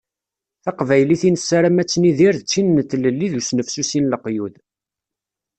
Taqbaylit 0.63 1.23
i 1.27 1.29
nessaram 1.31 1.77
ad 1.81 1.87
tt-nidir 1.87 2.35
d 2.37 2.41
tin 2.51 2.67
n 2.79 2.87
tlelli 2.89 3.27
d 3.31 3.33
usnefsusi 3.39 3.99
n 4.01 4.09
leqyud. 4.11 4.55